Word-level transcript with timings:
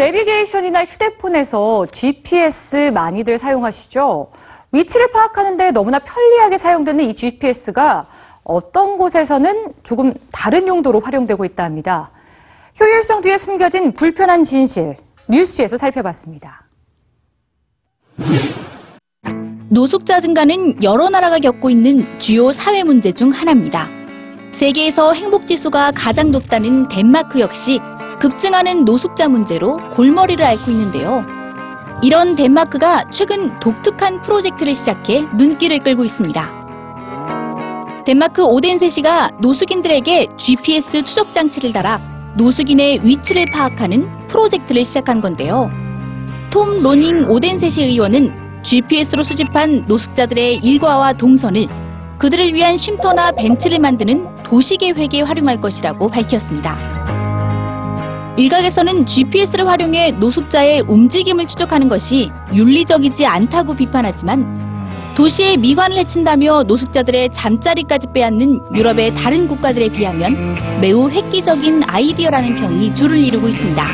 내비게이션이나 0.00 0.84
휴대폰에서 0.84 1.86
GPS 1.86 2.90
많이들 2.94 3.36
사용하시죠? 3.38 4.30
위치를 4.72 5.10
파악하는데 5.10 5.72
너무나 5.72 5.98
편리하게 5.98 6.56
사용되는 6.56 7.04
이 7.04 7.14
GPS가 7.14 8.06
어떤 8.42 8.96
곳에서는 8.96 9.74
조금 9.82 10.14
다른 10.32 10.66
용도로 10.66 11.00
활용되고 11.00 11.44
있다 11.44 11.64
합니다. 11.64 12.10
효율성 12.80 13.20
뒤에 13.20 13.36
숨겨진 13.36 13.92
불편한 13.92 14.42
진실, 14.42 14.96
뉴스지에서 15.28 15.76
살펴봤습니다. 15.76 16.66
노숙자 19.68 20.20
증가는 20.20 20.82
여러 20.82 21.10
나라가 21.10 21.38
겪고 21.38 21.70
있는 21.70 22.18
주요 22.18 22.50
사회 22.52 22.82
문제 22.82 23.12
중 23.12 23.30
하나입니다. 23.30 23.88
세계에서 24.52 25.12
행복 25.12 25.46
지수가 25.46 25.92
가장 25.94 26.32
높다는 26.32 26.88
덴마크 26.88 27.38
역시 27.38 27.78
급증하는 28.20 28.84
노숙자 28.84 29.28
문제로 29.28 29.78
골머리를 29.92 30.44
앓고 30.44 30.70
있는데요. 30.70 31.24
이런 32.02 32.36
덴마크가 32.36 33.06
최근 33.10 33.58
독특한 33.60 34.20
프로젝트를 34.20 34.74
시작해 34.74 35.22
눈길을 35.36 35.78
끌고 35.80 36.04
있습니다. 36.04 36.60
덴마크 38.04 38.44
오덴세 38.44 38.90
시가 38.90 39.30
노숙인들에게 39.40 40.28
GPS 40.36 41.02
추적 41.02 41.32
장치를 41.32 41.72
달아 41.72 41.98
노숙인의 42.36 43.00
위치를 43.04 43.46
파악하는 43.52 44.26
프로젝트를 44.28 44.84
시작한 44.84 45.22
건데요. 45.22 45.70
톰 46.50 46.82
로닝 46.82 47.30
오덴세 47.30 47.70
시 47.70 47.82
의원은 47.82 48.62
GPS로 48.62 49.22
수집한 49.22 49.84
노숙자들의 49.86 50.58
일과와 50.58 51.14
동선을 51.14 51.66
그들을 52.18 52.52
위한 52.52 52.76
쉼터나 52.76 53.32
벤치를 53.32 53.78
만드는 53.78 54.42
도시 54.42 54.76
계획에 54.76 55.22
활용할 55.22 55.58
것이라고 55.58 56.08
밝혔습니다. 56.08 56.99
일각에서는 58.40 59.04
GPS를 59.04 59.68
활용해 59.68 60.12
노숙자의 60.12 60.80
움직임을 60.88 61.46
추적하는 61.46 61.90
것이 61.90 62.30
윤리적이지 62.54 63.26
않다고 63.26 63.74
비판하지만 63.74 65.12
도시의 65.14 65.58
미관을 65.58 65.98
해친다며 65.98 66.62
노숙자들의 66.62 67.34
잠자리까지 67.34 68.06
빼앗는 68.14 68.60
유럽의 68.74 69.14
다른 69.14 69.46
국가들에 69.46 69.90
비하면 69.90 70.56
매우 70.80 71.10
획기적인 71.10 71.82
아이디어라는 71.86 72.56
평이 72.56 72.94
줄을 72.94 73.22
이루고 73.22 73.48
있습니다. 73.48 73.84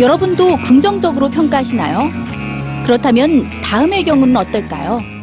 여러분도 0.00 0.56
긍정적으로 0.56 1.28
평가하시나요? 1.28 2.10
그렇다면 2.84 3.60
다음의 3.62 4.02
경우는 4.02 4.36
어떨까요? 4.36 5.19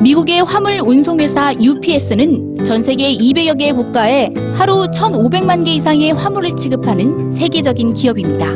미국의 0.00 0.44
화물 0.44 0.80
운송회사 0.80 1.54
UPS는 1.60 2.64
전 2.64 2.82
세계 2.84 3.12
200여 3.12 3.58
개의 3.58 3.72
국가에 3.72 4.32
하루 4.54 4.86
1,500만 4.92 5.64
개 5.64 5.72
이상의 5.72 6.12
화물을 6.12 6.54
취급하는 6.54 7.30
세계적인 7.32 7.94
기업입니다. 7.94 8.46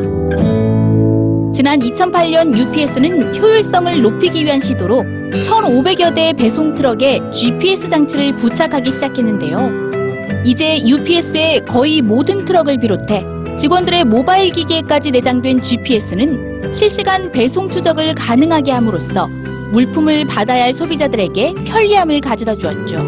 지난 1.53 1.81
2008년 1.81 2.57
UPS는 2.57 3.37
효율성을 3.37 4.03
높이기 4.03 4.45
위한 4.45 4.61
시도로 4.61 5.03
1,500여 5.03 6.15
대의 6.15 6.33
배송 6.35 6.75
트럭에 6.75 7.19
GPS 7.33 7.91
장치를 7.91 8.37
부착하기 8.37 8.91
시작했는데요. 8.91 10.43
이제 10.45 10.79
UPS의 10.87 11.65
거의 11.67 12.03
모든 12.03 12.45
트럭을 12.45 12.79
비롯해 12.79 13.25
직원들의 13.59 14.05
모바일 14.05 14.53
기기에까지 14.53 15.11
내장된 15.11 15.63
GPS는 15.63 16.73
실시간 16.73 17.33
배송 17.33 17.69
추적을 17.69 18.15
가능하게 18.15 18.71
함으로써 18.71 19.29
물품을 19.73 20.27
받아야 20.27 20.65
할 20.65 20.75
소비자들에게 20.75 21.55
편리함을 21.65 22.21
가져다 22.21 22.55
주었죠. 22.55 22.99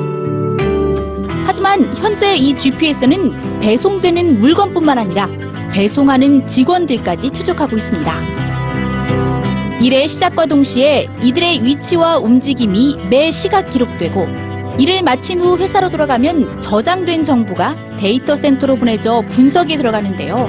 하지만 1.44 1.94
현재 1.98 2.34
이 2.34 2.54
GPS는 2.56 3.60
배송되는 3.60 4.40
물건뿐만 4.40 4.98
아니라 4.98 5.28
배송하는 5.72 6.46
직원들까지 6.46 7.30
추적하고 7.30 7.76
있습니다. 7.76 8.34
일의 9.82 10.08
시작과 10.08 10.46
동시에 10.46 11.06
이들의 11.22 11.62
위치와 11.62 12.18
움직임이 12.18 12.96
매 13.10 13.30
시각 13.30 13.68
기록되고 13.68 14.26
일을 14.78 15.02
마친 15.02 15.40
후 15.40 15.58
회사로 15.58 15.90
돌아가면 15.90 16.62
저장된 16.62 17.24
정보가 17.24 17.96
데이터 17.98 18.34
센터로 18.34 18.76
보내져 18.76 19.22
분석에 19.28 19.76
들어가는데요. 19.76 20.48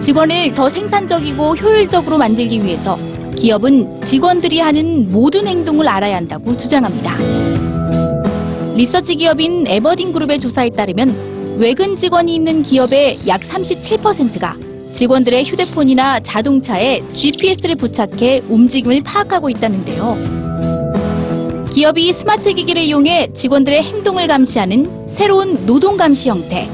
직원을 0.00 0.54
더 0.54 0.70
생산적이고 0.70 1.56
효율적으로 1.56 2.18
만들기 2.18 2.64
위해서 2.64 2.96
기업은 3.36 4.02
직원들이 4.02 4.60
하는 4.60 5.10
모든 5.10 5.46
행동을 5.46 5.88
알아야 5.88 6.16
한다고 6.16 6.56
주장합니다. 6.56 7.16
리서치 8.76 9.16
기업인 9.16 9.66
에버딘 9.66 10.12
그룹의 10.12 10.40
조사에 10.40 10.70
따르면 10.70 11.58
외근 11.58 11.96
직원이 11.96 12.34
있는 12.34 12.62
기업의 12.62 13.20
약 13.28 13.40
37%가 13.40 14.56
직원들의 14.92 15.44
휴대폰이나 15.44 16.20
자동차에 16.20 17.02
GPS를 17.14 17.74
부착해 17.76 18.42
움직임을 18.48 19.02
파악하고 19.02 19.50
있다는데요. 19.50 20.44
기업이 21.70 22.12
스마트 22.12 22.52
기기를 22.52 22.82
이용해 22.82 23.32
직원들의 23.32 23.82
행동을 23.82 24.28
감시하는 24.28 25.08
새로운 25.08 25.66
노동 25.66 25.96
감시 25.96 26.28
형태, 26.28 26.68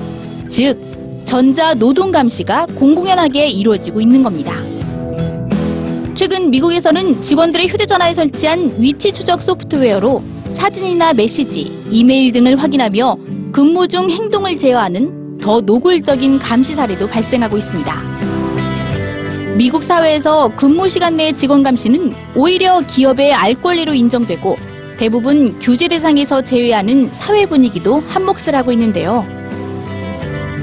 즉 0.48 0.78
전자 1.24 1.74
노동 1.74 2.12
감시가 2.12 2.66
공공연하게 2.74 3.48
이루어지고 3.48 4.00
있는 4.00 4.22
겁니다. 4.22 4.52
최근 6.14 6.50
미국에서는 6.50 7.22
직원들의 7.22 7.68
휴대전화에 7.68 8.14
설치한 8.14 8.74
위치 8.78 9.12
추적 9.12 9.42
소프트웨어로 9.42 10.22
사진이나 10.52 11.14
메시지, 11.14 11.72
이메일 11.90 12.32
등을 12.32 12.56
확인하며 12.56 13.16
근무 13.52 13.88
중 13.88 14.10
행동을 14.10 14.58
제어하는 14.58 15.38
더 15.38 15.60
노골적인 15.60 16.38
감시 16.38 16.74
사례도 16.74 17.08
발생하고 17.08 17.56
있습니다. 17.56 18.10
미국 19.56 19.82
사회에서 19.82 20.50
근무 20.56 20.88
시간 20.88 21.16
내 21.16 21.32
직원 21.32 21.62
감시는 21.62 22.12
오히려 22.34 22.80
기업의 22.80 23.32
알 23.32 23.54
권리로 23.54 23.94
인정되고 23.94 24.56
대부분 24.96 25.58
규제 25.60 25.88
대상에서 25.88 26.42
제외하는 26.42 27.08
사회 27.10 27.46
분위기도 27.46 28.00
한몫을 28.00 28.54
하고 28.54 28.72
있는데요. 28.72 29.24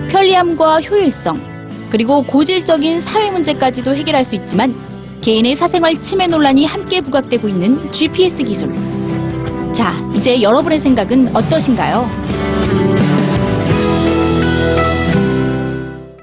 편리함과 0.10 0.82
효율성, 0.82 1.40
그리고 1.90 2.22
고질적인 2.24 3.02
사회 3.02 3.32
문제까지도 3.32 3.96
해결할 3.96 4.26
수 4.26 4.36
있지만 4.36 4.87
개인의 5.22 5.56
사생활 5.56 5.96
침해 6.02 6.28
논란이 6.28 6.66
함께 6.66 7.02
부각되고 7.02 7.48
있는 7.48 7.92
GPS 7.92 8.44
기술. 8.44 8.74
자, 9.74 9.94
이제 10.16 10.42
여러분의 10.42 10.80
생각은 10.80 11.36
어떠신가요? 11.36 12.37